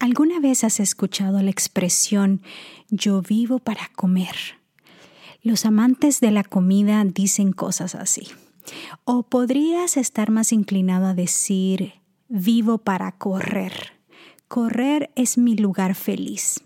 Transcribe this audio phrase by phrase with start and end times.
[0.00, 2.40] ¿Alguna vez has escuchado la expresión
[2.88, 4.34] yo vivo para comer?
[5.42, 8.26] Los amantes de la comida dicen cosas así.
[9.04, 11.92] O podrías estar más inclinado a decir
[12.30, 13.92] vivo para correr.
[14.48, 16.64] Correr es mi lugar feliz.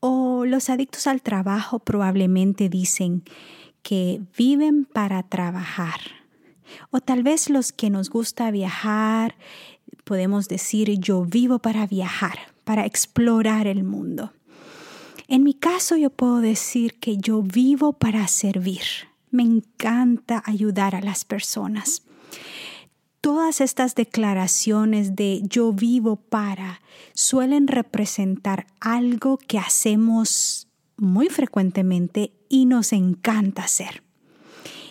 [0.00, 3.24] O los adictos al trabajo probablemente dicen
[3.82, 6.00] que viven para trabajar.
[6.90, 9.34] O tal vez los que nos gusta viajar
[10.08, 14.32] podemos decir yo vivo para viajar, para explorar el mundo.
[15.28, 18.80] En mi caso yo puedo decir que yo vivo para servir.
[19.30, 22.04] Me encanta ayudar a las personas.
[23.20, 26.80] Todas estas declaraciones de yo vivo para
[27.12, 34.02] suelen representar algo que hacemos muy frecuentemente y nos encanta hacer.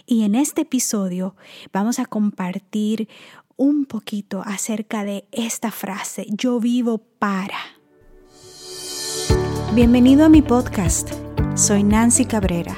[0.05, 1.36] Y en este episodio
[1.73, 3.09] vamos a compartir
[3.57, 7.57] un poquito acerca de esta frase, yo vivo para.
[9.73, 11.09] Bienvenido a mi podcast.
[11.55, 12.78] Soy Nancy Cabrera,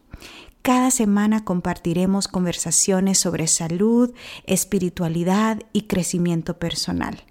[0.61, 4.13] Cada semana compartiremos conversaciones sobre salud,
[4.45, 7.23] espiritualidad y crecimiento personal.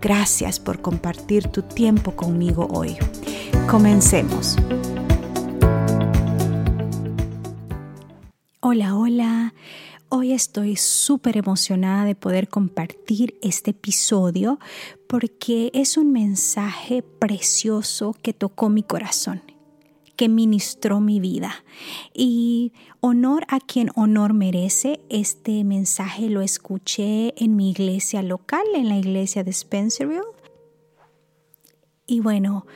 [0.00, 2.96] Gracias por compartir tu tiempo conmigo hoy.
[3.70, 4.56] Comencemos.
[8.60, 9.54] Hola, hola.
[10.08, 14.58] Hoy estoy súper emocionada de poder compartir este episodio
[15.08, 19.42] porque es un mensaje precioso que tocó mi corazón,
[20.16, 21.64] que ministró mi vida.
[22.12, 28.88] Y honor a quien honor merece, este mensaje lo escuché en mi iglesia local, en
[28.88, 30.22] la iglesia de Spencerville.
[32.06, 32.66] Y bueno,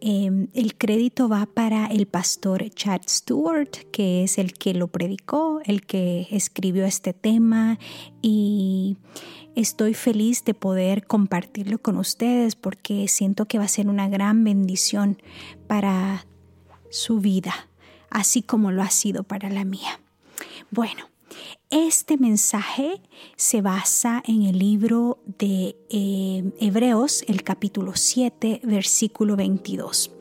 [0.00, 5.60] Em, el crédito va para el pastor Chad Stewart, que es el que lo predicó,
[5.64, 7.80] el que escribió este tema
[8.22, 8.96] y
[9.56, 14.44] estoy feliz de poder compartirlo con ustedes porque siento que va a ser una gran
[14.44, 15.20] bendición
[15.66, 16.26] para
[16.90, 17.68] su vida,
[18.10, 20.00] así como lo ha sido para la mía.
[20.70, 21.04] Bueno,
[21.70, 23.02] este mensaje
[23.36, 30.12] se basa en el libro de eh, Hebreos, el capítulo 7, versículo 22.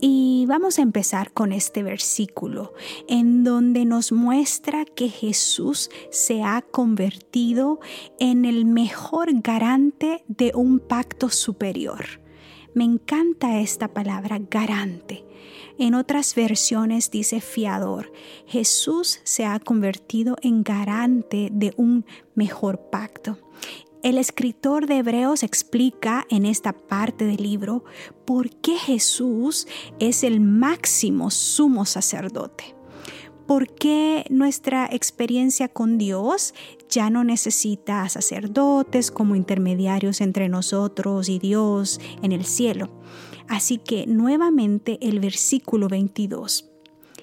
[0.00, 2.74] Y vamos a empezar con este versículo
[3.08, 7.80] en donde nos muestra que Jesús se ha convertido
[8.18, 12.04] en el mejor garante de un pacto superior.
[12.74, 15.24] Me encanta esta palabra garante
[15.78, 18.12] en otras versiones dice fiador.
[18.46, 22.04] Jesús se ha convertido en garante de un
[22.34, 23.38] mejor pacto.
[24.02, 27.84] El escritor de Hebreos explica en esta parte del libro
[28.26, 29.66] por qué Jesús
[29.98, 32.76] es el máximo sumo sacerdote.
[33.46, 36.54] ¿Por qué nuestra experiencia con Dios
[36.88, 42.90] ya no necesita sacerdotes como intermediarios entre nosotros y Dios en el cielo?
[43.48, 46.70] Así que nuevamente el versículo 22.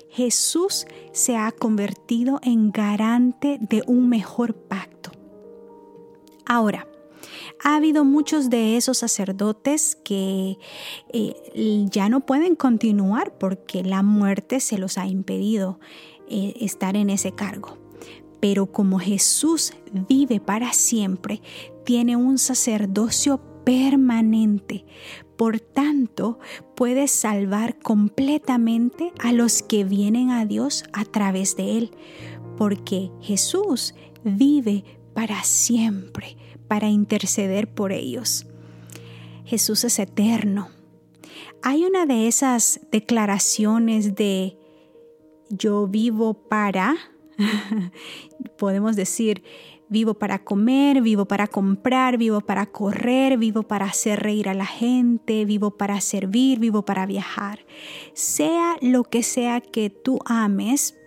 [0.09, 5.11] Jesús se ha convertido en garante de un mejor pacto.
[6.45, 6.85] Ahora,
[7.63, 10.57] ha habido muchos de esos sacerdotes que
[11.13, 15.79] eh, ya no pueden continuar porque la muerte se los ha impedido
[16.29, 17.77] eh, estar en ese cargo.
[18.39, 19.73] Pero como Jesús
[20.09, 21.41] vive para siempre,
[21.85, 24.85] tiene un sacerdocio permanente.
[25.41, 26.37] Por tanto,
[26.75, 31.91] puede salvar completamente a los que vienen a Dios a través de Él,
[32.59, 34.83] porque Jesús vive
[35.15, 36.37] para siempre,
[36.67, 38.45] para interceder por ellos.
[39.43, 40.69] Jesús es eterno.
[41.63, 44.59] Hay una de esas declaraciones de
[45.49, 46.95] yo vivo para,
[48.59, 49.41] podemos decir,
[49.91, 54.65] Vivo para comer, vivo para comprar, vivo para correr, vivo para hacer reír a la
[54.65, 57.65] gente, vivo para servir, vivo para viajar.
[58.13, 60.97] Sea lo que sea que tú ames,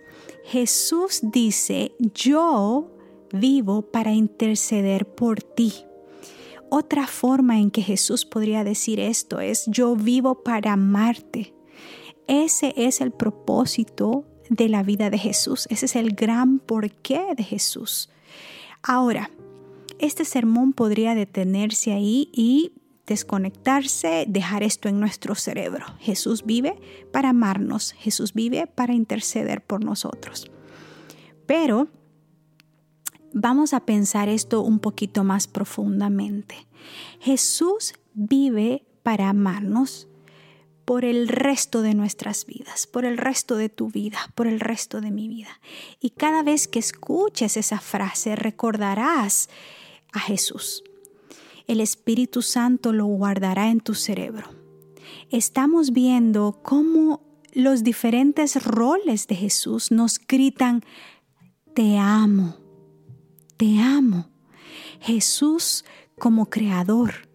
[0.43, 2.91] Jesús dice, yo
[3.33, 5.73] vivo para interceder por ti.
[6.69, 11.55] Otra forma en que Jesús podría decir esto es, yo vivo para amarte.
[12.27, 15.65] Ese es el propósito de la vida de Jesús.
[15.71, 18.11] Ese es el gran porqué de Jesús.
[18.87, 19.31] Ahora,
[19.97, 22.73] este sermón podría detenerse ahí y
[23.07, 25.87] desconectarse, dejar esto en nuestro cerebro.
[25.99, 26.79] Jesús vive
[27.11, 30.51] para amarnos, Jesús vive para interceder por nosotros.
[31.47, 31.87] Pero
[33.33, 36.67] vamos a pensar esto un poquito más profundamente.
[37.19, 40.07] Jesús vive para amarnos
[40.85, 45.01] por el resto de nuestras vidas, por el resto de tu vida, por el resto
[45.01, 45.59] de mi vida.
[45.99, 49.49] Y cada vez que escuches esa frase recordarás
[50.13, 50.83] a Jesús.
[51.67, 54.49] El Espíritu Santo lo guardará en tu cerebro.
[55.31, 57.21] Estamos viendo cómo
[57.51, 60.83] los diferentes roles de Jesús nos gritan,
[61.73, 62.57] te amo,
[63.57, 64.29] te amo.
[64.99, 65.83] Jesús
[66.19, 67.27] como creador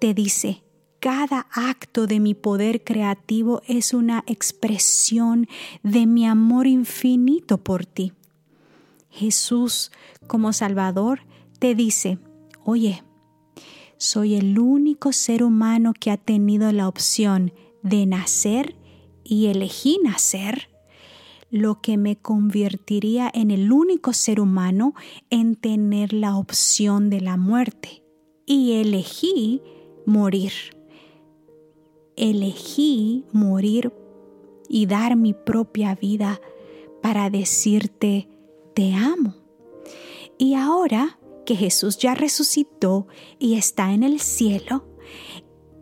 [0.00, 0.64] te dice,
[1.00, 5.48] cada acto de mi poder creativo es una expresión
[5.82, 8.12] de mi amor infinito por ti.
[9.08, 9.90] Jesús,
[10.26, 11.22] como Salvador,
[11.58, 12.18] te dice,
[12.64, 13.02] oye,
[13.96, 17.52] soy el único ser humano que ha tenido la opción
[17.82, 18.76] de nacer
[19.24, 20.68] y elegí nacer,
[21.50, 24.94] lo que me convertiría en el único ser humano
[25.30, 28.04] en tener la opción de la muerte.
[28.46, 29.60] Y elegí
[30.06, 30.52] morir
[32.20, 33.92] elegí morir
[34.68, 36.38] y dar mi propia vida
[37.00, 38.28] para decirte,
[38.74, 39.34] te amo.
[40.36, 43.08] Y ahora que Jesús ya resucitó
[43.38, 44.84] y está en el cielo,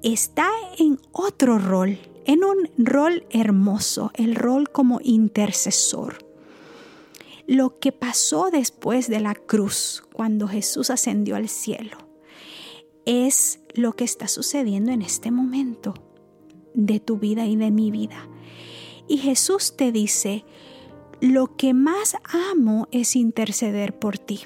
[0.04, 0.48] está
[0.78, 6.18] en otro rol, en un rol hermoso, el rol como intercesor.
[7.48, 11.98] Lo que pasó después de la cruz, cuando Jesús ascendió al cielo,
[13.06, 15.94] es lo que está sucediendo en este momento
[16.86, 18.28] de tu vida y de mi vida.
[19.08, 20.44] Y Jesús te dice,
[21.20, 22.16] lo que más
[22.52, 24.40] amo es interceder por ti.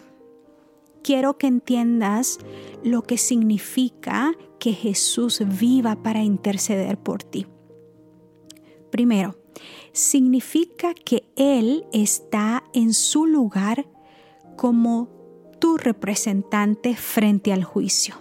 [1.02, 2.38] Quiero que entiendas
[2.82, 7.46] lo que significa que Jesús viva para interceder por ti.
[8.90, 9.36] Primero,
[9.92, 13.86] significa que Él está en su lugar
[14.56, 15.08] como
[15.58, 18.14] tu representante frente al juicio.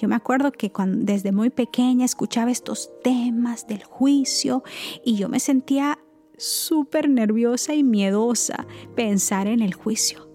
[0.00, 4.62] Yo me acuerdo que cuando, desde muy pequeña escuchaba estos temas del juicio
[5.04, 5.98] y yo me sentía
[6.38, 8.66] súper nerviosa y miedosa
[8.96, 10.30] pensar en el juicio.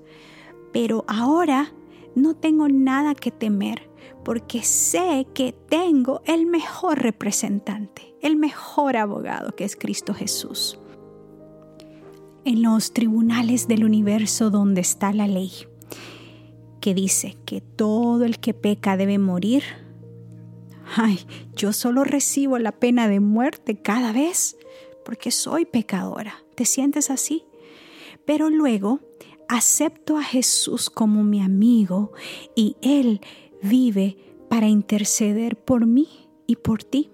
[0.71, 1.73] Pero ahora
[2.13, 3.89] no tengo nada que temer
[4.23, 10.79] porque sé que tengo el mejor representante, el mejor abogado que es Cristo Jesús.
[12.43, 15.51] En los tribunales del universo donde está la ley,
[16.85, 19.63] que dice que todo el que peca debe morir,
[20.95, 21.17] ay,
[21.55, 24.55] yo solo recibo la pena de muerte cada vez
[25.03, 26.43] porque soy pecadora.
[26.53, 27.43] ¿Te sientes así?
[28.23, 28.99] Pero luego
[29.47, 32.11] acepto a Jesús como mi amigo
[32.55, 33.19] y Él
[33.63, 34.17] vive
[34.47, 36.07] para interceder por mí
[36.45, 37.09] y por ti.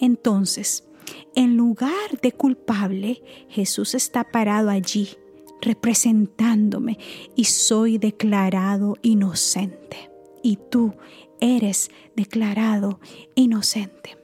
[0.00, 0.86] Entonces,
[1.34, 5.16] en lugar de culpable, Jesús está parado allí
[5.62, 6.98] representándome
[7.34, 10.10] y soy declarado inocente.
[10.42, 10.94] Y tú
[11.40, 13.00] eres declarado
[13.34, 14.18] inocente.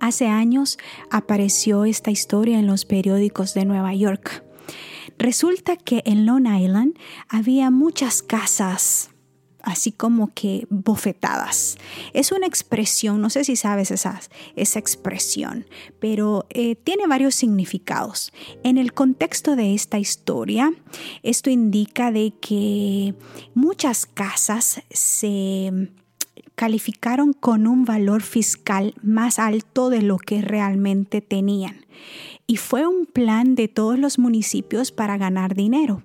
[0.00, 0.78] Hace años
[1.10, 4.44] apareció esta historia en los periódicos de Nueva York.
[5.18, 9.10] Resulta que en Long Island había muchas casas
[9.66, 11.76] así como que bofetadas.
[12.14, 14.20] Es una expresión, no sé si sabes esa,
[14.54, 15.66] esa expresión,
[15.98, 18.32] pero eh, tiene varios significados.
[18.62, 20.72] En el contexto de esta historia,
[21.24, 23.14] esto indica de que
[23.54, 25.90] muchas casas se
[26.54, 31.84] calificaron con un valor fiscal más alto de lo que realmente tenían.
[32.46, 36.04] Y fue un plan de todos los municipios para ganar dinero.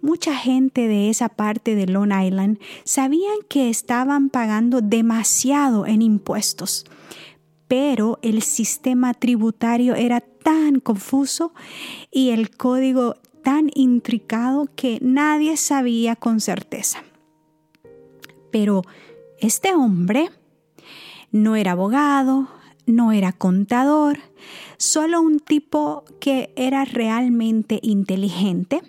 [0.00, 6.84] Mucha gente de esa parte de Long Island sabían que estaban pagando demasiado en impuestos,
[7.66, 11.52] pero el sistema tributario era tan confuso
[12.10, 17.02] y el código tan intricado que nadie sabía con certeza.
[18.50, 18.82] Pero
[19.40, 20.30] este hombre
[21.30, 22.48] no era abogado,
[22.86, 24.18] no era contador,
[24.78, 28.82] solo un tipo que era realmente inteligente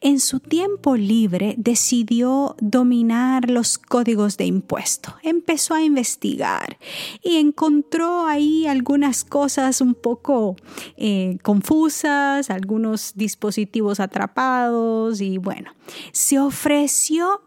[0.00, 5.14] en su tiempo libre decidió dominar los códigos de impuesto.
[5.22, 6.78] Empezó a investigar
[7.22, 10.56] y encontró ahí algunas cosas un poco
[10.96, 15.72] eh, confusas, algunos dispositivos atrapados y bueno,
[16.12, 17.42] se ofreció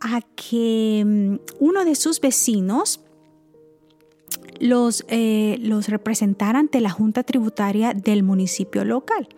[0.00, 3.00] a que mm, uno de sus vecinos
[4.60, 9.28] los, eh, los representara ante la Junta Tributaria del municipio local.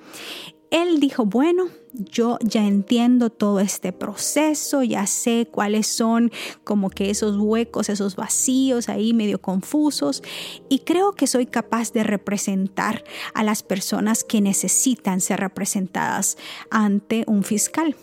[0.70, 6.32] Él dijo, bueno, yo ya entiendo todo este proceso, ya sé cuáles son
[6.64, 10.22] como que esos huecos, esos vacíos ahí medio confusos
[10.68, 16.36] y creo que soy capaz de representar a las personas que necesitan ser representadas
[16.70, 17.96] ante un fiscal.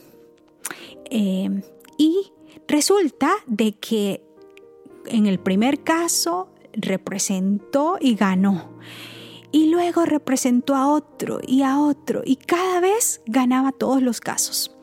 [1.09, 1.61] Eh,
[1.97, 2.31] y
[2.67, 4.23] resulta de que
[5.07, 8.69] en el primer caso representó y ganó.
[9.51, 14.75] Y luego representó a otro y a otro y cada vez ganaba todos los casos.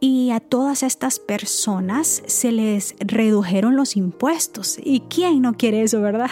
[0.00, 4.78] Y a todas estas personas se les redujeron los impuestos.
[4.82, 6.30] ¿Y quién no quiere eso, verdad?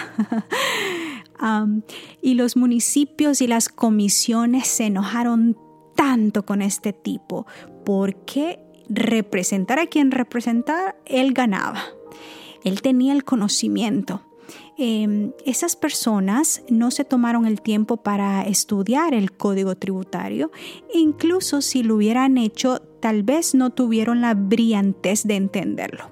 [2.21, 5.57] y los municipios y las comisiones se enojaron
[5.95, 7.47] tanto con este tipo
[7.85, 8.59] porque
[8.89, 11.83] representar a quien representara, él ganaba.
[12.65, 14.23] Él tenía el conocimiento.
[14.77, 20.51] Em, esas personas no se tomaron el tiempo para estudiar el código tributario.
[20.95, 26.11] Incluso si lo hubieran hecho, tal vez no tuvieron la brillantez de entenderlo.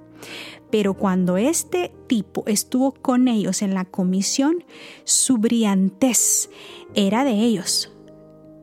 [0.70, 4.64] Pero cuando este tipo estuvo con ellos en la comisión,
[5.04, 6.50] su brillantez
[6.94, 7.90] era de ellos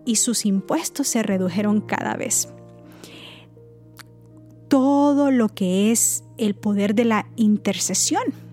[0.06, 2.50] y sus impuestos se redujeron cada vez.
[4.68, 8.45] Todo lo que es el poder de la intercesión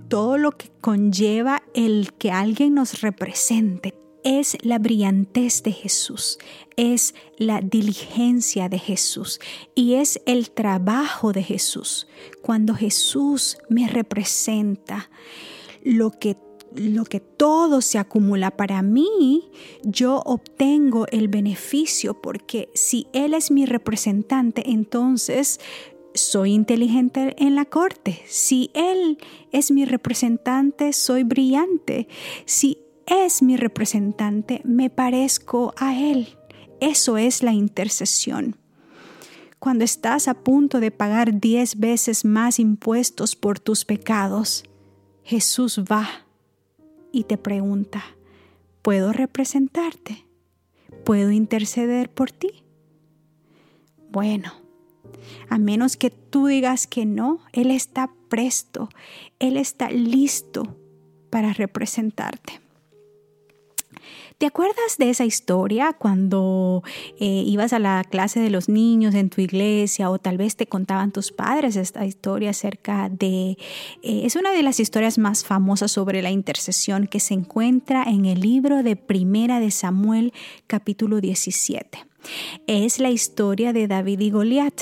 [0.00, 3.94] todo lo que conlleva el que alguien nos represente.
[4.24, 6.38] Es la brillantez de Jesús,
[6.76, 9.38] es la diligencia de Jesús
[9.76, 12.08] y es el trabajo de Jesús.
[12.42, 15.08] Cuando Jesús me representa,
[15.84, 16.36] lo que
[16.74, 19.50] lo que todo se acumula para mí,
[19.82, 25.58] yo obtengo el beneficio porque si Él es mi representante, entonces
[26.16, 28.22] soy inteligente en la corte.
[28.26, 29.18] Si Él
[29.52, 32.08] es mi representante, soy brillante.
[32.44, 36.28] Si es mi representante, me parezco a Él.
[36.80, 38.56] Eso es la intercesión.
[39.58, 44.64] Cuando estás a punto de pagar diez veces más impuestos por tus pecados,
[45.22, 46.08] Jesús va
[47.10, 48.04] y te pregunta,
[48.82, 50.26] ¿puedo representarte?
[51.04, 52.64] ¿Puedo interceder por ti?
[54.10, 54.65] Bueno,
[55.48, 58.88] a menos que tú digas que no, Él está presto,
[59.38, 60.76] Él está listo
[61.30, 62.60] para representarte.
[64.38, 66.82] ¿Te acuerdas de esa historia cuando
[67.18, 70.66] eh, ibas a la clase de los niños en tu iglesia o tal vez te
[70.66, 73.56] contaban tus padres esta historia acerca de...
[74.02, 78.26] Eh, es una de las historias más famosas sobre la intercesión que se encuentra en
[78.26, 80.34] el libro de Primera de Samuel
[80.66, 82.04] capítulo 17.
[82.66, 84.80] Es la historia de David y Goliat.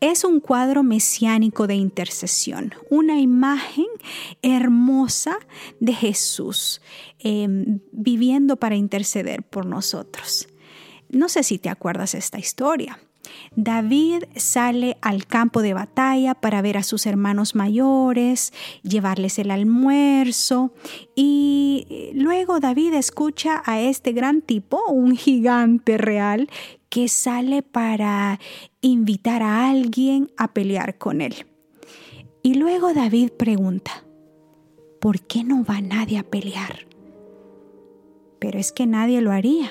[0.00, 3.86] Es un cuadro mesiánico de intercesión, una imagen
[4.42, 5.38] hermosa
[5.80, 6.80] de Jesús
[7.18, 10.48] em, viviendo para interceder por nosotros.
[11.08, 12.98] No sé si te acuerdas esta historia.
[13.56, 20.72] David sale al campo de batalla para ver a sus hermanos mayores, llevarles el almuerzo
[21.14, 26.48] y luego David escucha a este gran tipo, un gigante real,
[26.88, 28.38] que sale para
[28.80, 31.46] invitar a alguien a pelear con él.
[32.42, 34.04] Y luego David pregunta,
[35.00, 36.86] ¿por qué no va nadie a pelear?
[38.38, 39.70] Pero es que nadie lo haría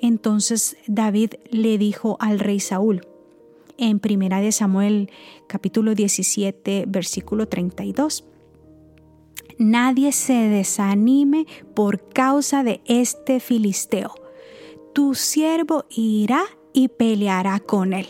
[0.00, 3.06] entonces David le dijo al rey Saúl,
[3.76, 5.10] en Primera de Samuel
[5.46, 8.24] capítulo 17 versículo 32.
[9.58, 14.14] Nadie se desanime por causa de este filisteo.
[14.92, 18.06] Tu siervo irá y peleará con él.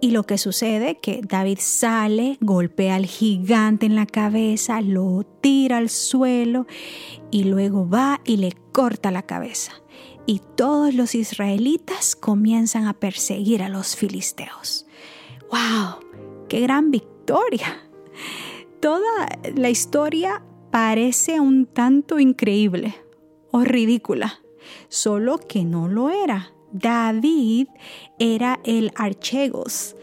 [0.00, 5.78] Y lo que sucede que David sale, golpea al gigante en la cabeza, lo tira
[5.78, 6.66] al suelo
[7.30, 9.72] y luego va y le corta la cabeza
[10.28, 14.86] y todos los israelitas comienzan a perseguir a los filisteos.
[15.50, 16.46] ¡Wow!
[16.50, 17.88] ¡Qué gran victoria!
[18.78, 19.26] Toda
[19.56, 22.94] la historia parece un tanto increíble
[23.52, 24.42] o ridícula,
[24.90, 26.52] solo que no lo era.
[26.72, 27.68] David
[28.18, 29.96] era el archegos,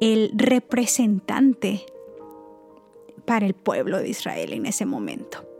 [0.00, 1.84] el representante
[3.24, 5.50] para el pueblo de Israel en ese momento.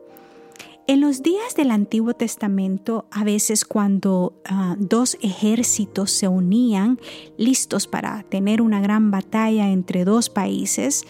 [0.90, 6.98] En los días del Antiguo Testamento, a veces cuando ah, dos ejércitos se unían
[7.36, 11.04] listos para tener una gran batalla entre dos países,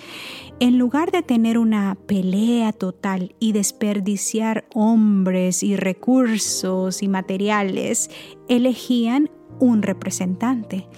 [0.59, 8.11] en lugar de tener una pelea total y desperdiciar hombres y recursos y materiales,
[8.50, 9.30] elegían
[9.61, 10.88] un representante,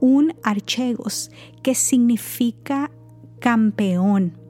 [0.00, 1.30] un archegos,
[1.62, 2.90] que significa
[3.40, 4.42] campeón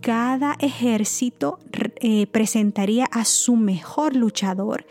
[0.00, 1.58] cada ejército
[2.00, 4.86] eh, presentaría a su mejor luchador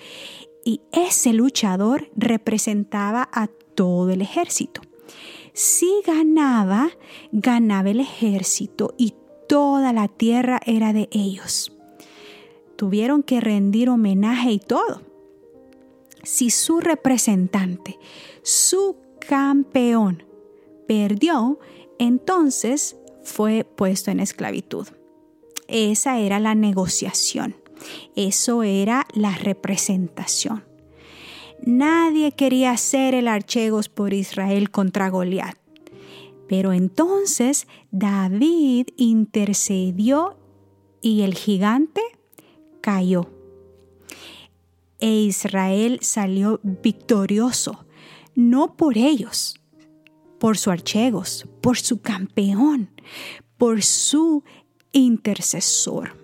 [0.63, 4.81] y ese luchador representaba a todo el ejército.
[5.53, 6.89] Si ganaba,
[7.31, 9.15] ganaba el ejército y
[9.47, 11.71] toda la tierra era de ellos.
[12.75, 15.01] Tuvieron que rendir homenaje y todo.
[16.27, 17.97] Si su representante,
[18.43, 18.97] su
[19.29, 20.23] campeón,
[20.85, 21.57] perdió,
[21.99, 24.85] entonces fue puesto en esclavitud.
[25.69, 27.55] Esa era la negociación.
[28.17, 30.65] Eso era la representación.
[31.61, 35.57] Nadie quería hacer el archegos por Israel contra Goliat.
[36.49, 40.37] Pero entonces David intercedió
[41.01, 42.01] y el gigante
[42.81, 43.36] cayó.
[44.99, 47.85] E Israel salió victorioso,
[48.35, 49.59] no por ellos,
[50.39, 52.89] por su archegos, por su campeón,
[53.57, 54.43] por su
[54.91, 56.15] intercesor.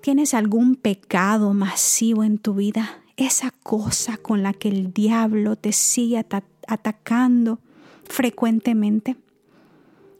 [0.00, 3.02] ¿Tienes algún pecado masivo en tu vida?
[3.16, 6.24] Esa cosa con la que el diablo te sigue
[6.68, 7.60] atacando
[8.04, 9.16] frecuentemente.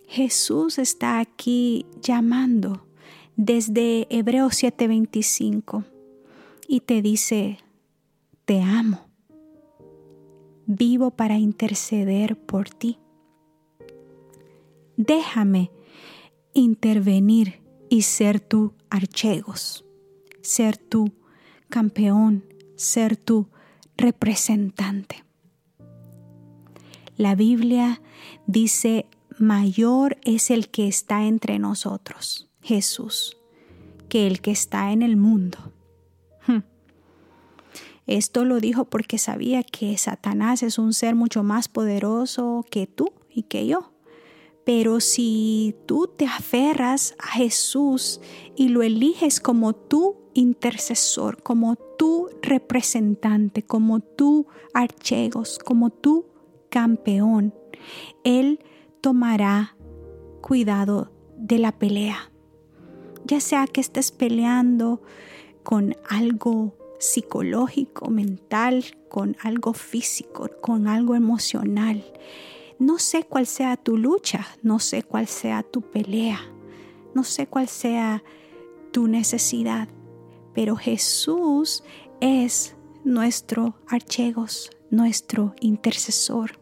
[0.09, 2.87] Jesús está aquí llamando
[3.37, 5.85] desde Hebreos 7:25
[6.69, 7.59] y te dice,
[8.45, 9.07] te amo,
[10.67, 12.99] vivo para interceder por ti.
[14.97, 15.71] Déjame
[16.53, 19.85] intervenir y ser tu archegos,
[20.43, 21.13] ser tu
[21.69, 22.45] campeón,
[22.77, 23.49] ser tu
[23.97, 25.25] representante.
[27.17, 28.03] La Biblia
[28.47, 29.07] dice,
[29.39, 33.37] mayor es el que está entre nosotros, Jesús,
[34.09, 35.73] que el que está en el mundo.
[36.47, 36.63] Hmm.
[38.07, 43.13] Esto lo dijo porque sabía que Satanás es un ser mucho más poderoso que tú
[43.29, 43.93] y que yo.
[44.65, 48.21] Pero si tú te aferras a Jesús
[48.57, 56.27] y lo eliges como tu intercesor, como tu representante, como tu archegos, como tu
[56.69, 57.55] campeón,
[58.25, 58.61] Él
[59.01, 59.77] tomará
[60.41, 62.31] cuidado de la pelea.
[63.25, 65.03] Ya sea que estés peleando
[65.67, 72.05] con algo psicológico, mental, con algo físico, con algo emocional.
[72.79, 76.39] No sé cuál sea tu lucha, no sé cuál sea tu pelea,
[77.17, 78.23] no sé cuál sea
[78.93, 79.89] tu necesidad,
[80.55, 81.83] pero Jesús
[82.21, 86.61] es nuestro archegos, nuestro intercesor.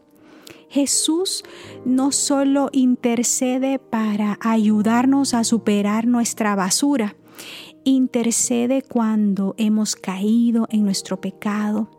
[0.67, 1.43] Jesús
[1.85, 7.15] no solo intercede para ayudarnos a superar nuestra basura,
[7.85, 11.89] intercede cuando hemos caído en nuestro pecado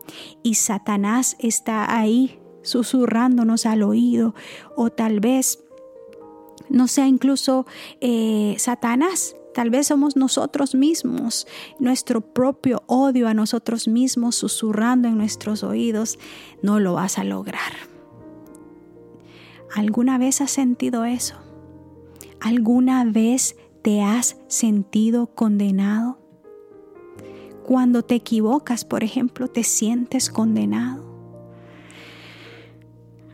[0.43, 4.35] y Satanás está ahí susurrándonos al oído
[4.75, 5.63] o tal vez
[6.69, 7.65] no sea incluso
[8.01, 9.35] eh, Satanás.
[9.53, 11.47] Tal vez somos nosotros mismos,
[11.79, 16.19] nuestro propio odio a nosotros mismos susurrando en nuestros oídos.
[16.61, 17.71] No lo vas a lograr.
[19.73, 21.35] ¿Alguna vez has sentido eso?
[22.39, 23.55] ¿Alguna vez
[23.87, 26.19] te has sentido condenado?
[27.65, 31.05] Cuando te equivocas, por ejemplo, te sientes condenado.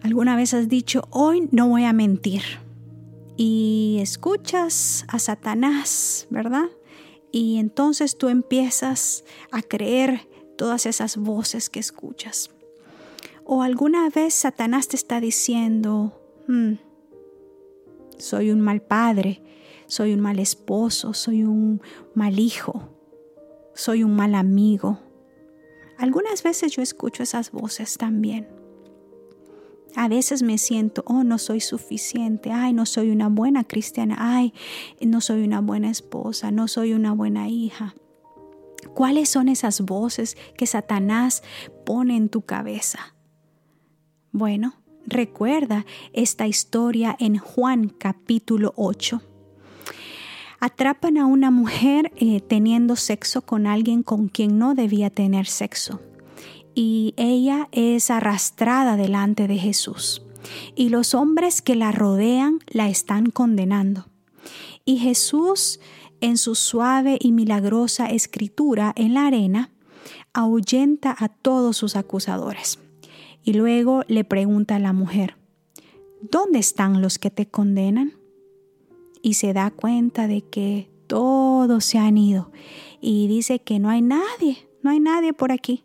[0.04, 2.44] ¿Alguna vez has dicho, hoy no voy a mentir?
[3.36, 6.70] Y escuchas a Satanás, ¿verdad?
[7.32, 12.52] Y entonces tú empiezas a creer todas esas voces que escuchas.
[13.44, 16.14] O alguna vez Satanás te está diciendo,
[16.48, 16.74] hmm,
[18.20, 19.42] soy un mal padre,
[19.88, 21.82] soy un mal esposo, soy un
[22.14, 22.90] mal hijo,
[23.74, 25.00] soy un mal amigo.
[25.98, 28.48] Algunas veces yo escucho esas voces también.
[29.96, 34.54] A veces me siento, oh, no soy suficiente, ay, no soy una buena cristiana, ay,
[35.02, 37.94] no soy una buena esposa, no soy una buena hija.
[38.96, 41.44] ¿Cuáles son esas voces que Satanás
[41.86, 43.16] pone en tu cabeza?
[44.32, 44.74] Bueno,
[45.06, 49.22] recuerda esta historia en Juan capítulo 8.
[50.66, 56.00] Atrapan a una mujer eh, teniendo sexo con alguien con quien no debía tener sexo
[56.74, 60.22] y ella es arrastrada delante de Jesús.
[60.74, 64.08] Y los hombres que la rodean la están condenando.
[64.86, 65.82] Y Jesús,
[66.22, 69.70] en su suave y milagrosa escritura en la arena,
[70.32, 72.80] ahuyenta a todos sus acusadores.
[73.44, 75.36] Y luego le pregunta a la mujer,
[76.22, 78.23] ¿dónde están los que te condenan?
[79.24, 82.52] Y se da cuenta de que todos se han ido
[83.02, 85.84] y dice que no hay nadie, no hay nadie por aquí.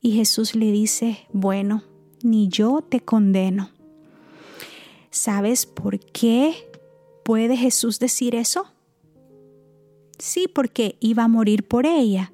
[0.00, 1.82] Y Jesús le dice, bueno,
[2.22, 3.70] ni yo te condeno.
[5.10, 6.54] ¿Sabes por qué
[7.24, 8.66] puede Jesús decir eso?
[10.18, 12.32] Sí, porque iba a morir por ella.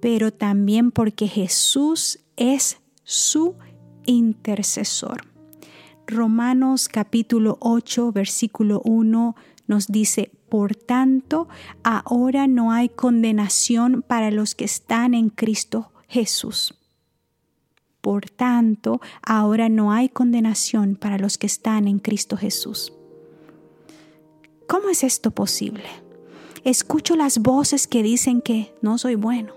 [0.00, 3.56] pero también porque Jesús es su
[4.06, 5.27] intercesor.
[6.10, 11.48] Romanos capítulo 8, versículo 1 nos dice, por tanto,
[11.84, 16.74] ahora no hay condenación para los que están en Cristo Jesús.
[18.00, 22.94] Por tanto, ahora no hay condenación para los que están en Cristo Jesús.
[24.66, 25.84] ¿Cómo es esto posible?
[26.64, 29.52] Escucho las voces que dicen que no soy bueno.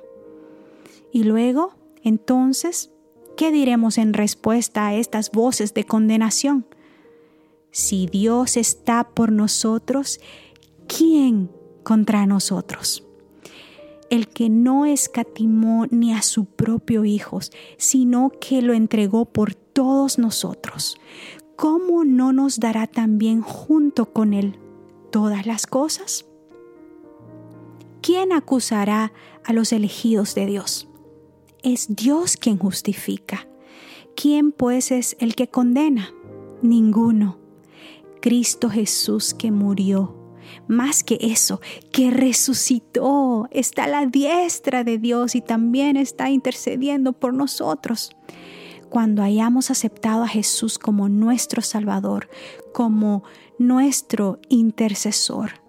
[1.13, 2.90] Y luego, entonces,
[3.35, 6.65] ¿qué diremos en respuesta a estas voces de condenación?
[7.71, 10.19] Si Dios está por nosotros,
[10.87, 11.49] ¿quién
[11.83, 13.05] contra nosotros?
[14.09, 17.39] El que no escatimó ni a su propio Hijo,
[17.77, 20.97] sino que lo entregó por todos nosotros,
[21.55, 24.59] ¿cómo no nos dará también junto con Él
[25.11, 26.25] todas las cosas?
[28.01, 29.13] ¿Quién acusará
[29.45, 30.90] a los elegidos de Dios?
[31.63, 33.47] Es Dios quien justifica.
[34.15, 36.11] ¿Quién pues es el que condena?
[36.63, 37.37] Ninguno.
[38.19, 40.17] Cristo Jesús que murió.
[40.67, 47.13] Más que eso, que resucitó, está a la diestra de Dios y también está intercediendo
[47.13, 48.15] por nosotros.
[48.89, 52.27] Cuando hayamos aceptado a Jesús como nuestro Salvador,
[52.73, 53.23] como
[53.59, 55.61] nuestro intercesor,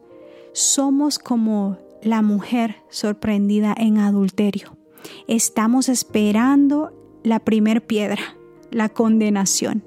[0.55, 4.82] somos como la mujer sorprendida en adulterio.
[5.27, 8.37] Estamos esperando la primer piedra,
[8.71, 9.85] la condenación.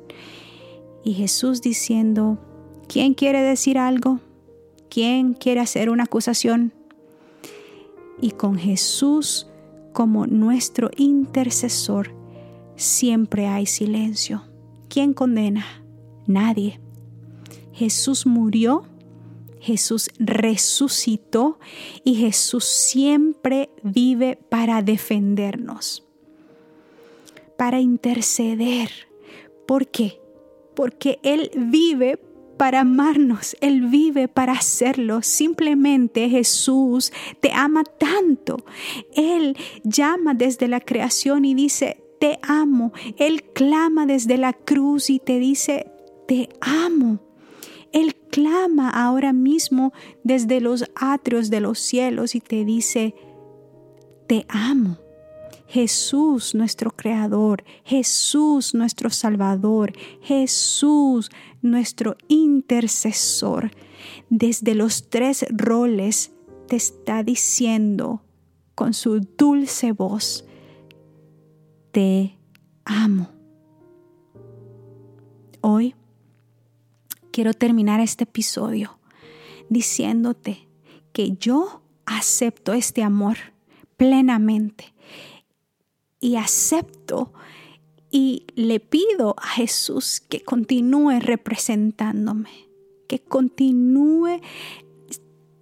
[1.04, 2.40] Y Jesús diciendo,
[2.88, 4.20] ¿Quién quiere decir algo?
[4.90, 6.74] ¿Quién quiere hacer una acusación?
[8.22, 9.48] Y con Jesús
[9.92, 12.12] como nuestro intercesor,
[12.76, 14.44] siempre hay silencio.
[14.88, 15.66] ¿Quién condena?
[16.28, 16.80] Nadie.
[17.74, 18.84] Jesús murió,
[19.66, 21.58] Jesús resucitó
[22.04, 26.06] y Jesús siempre vive para defendernos,
[27.58, 28.92] para interceder.
[29.66, 30.22] ¿Por qué?
[30.76, 32.20] Porque Él vive
[32.58, 35.24] para amarnos, Él vive para hacerlo.
[35.24, 38.58] Simplemente Jesús te ama tanto.
[39.16, 42.94] Él llama desde la creación y dice, te amo.
[43.18, 45.88] Él clama desde la cruz y te dice,
[46.28, 47.25] te amo.
[47.92, 49.94] Él clama ahora mismo
[50.24, 53.16] desde los atrios de los cielos y te dice,
[54.28, 54.98] te amo.
[55.68, 61.30] Jesús nuestro Creador, Jesús nuestro Salvador, Jesús
[61.62, 63.72] nuestro intercesor,
[64.30, 66.32] desde los tres roles
[66.68, 68.22] te está diciendo
[68.76, 70.46] con su dulce voz,
[71.92, 72.38] te
[72.84, 73.30] amo.
[75.62, 75.96] Hoy
[77.36, 78.98] quiero terminar este episodio
[79.68, 80.70] diciéndote
[81.12, 83.36] que yo acepto este amor
[83.98, 84.94] plenamente
[86.22, 87.34] y acepto
[88.10, 92.52] y le pido a Jesús que continúe representándome,
[93.10, 94.40] que continúe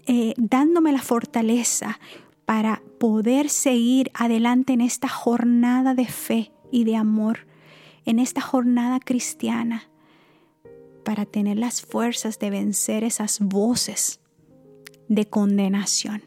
[0.06, 2.00] eh, dándome la fortaleza
[2.46, 7.48] para poder seguir adelante en esta jornada de fe y de amor,
[8.06, 9.90] en esta jornada cristiana,
[11.04, 14.20] para tener las fuerzas de vencer esas voces
[15.08, 16.24] de condenación.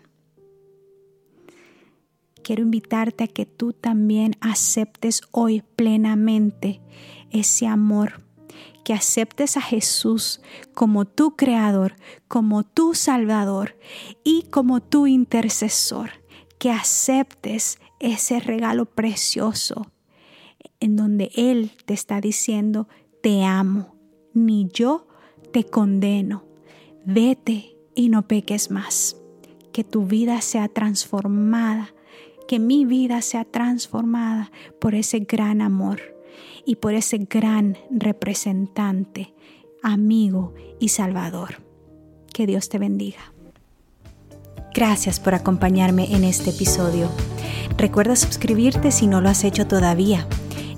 [2.42, 6.80] Quiero invitarte a que tú también aceptes hoy plenamente
[7.30, 8.22] ese amor,
[8.84, 10.40] que aceptes a Jesús
[10.72, 11.96] como tu creador,
[12.28, 13.76] como tu salvador
[14.22, 16.10] y como tu intercesor,
[16.58, 19.90] que aceptes ese regalo precioso
[20.78, 22.88] en donde Él te está diciendo,
[23.22, 23.95] te amo,
[24.36, 25.08] ni yo
[25.52, 26.44] te condeno,
[27.04, 29.16] vete y no peques más,
[29.72, 31.90] que tu vida sea transformada
[32.46, 36.00] que mi vida sea transformada por ese gran amor
[36.64, 39.34] y por ese gran representante,
[39.82, 41.56] amigo y salvador.
[42.32, 43.32] Que Dios te bendiga.
[44.74, 47.08] Gracias por acompañarme en este episodio.
[47.78, 50.26] Recuerda suscribirte si no lo has hecho todavía.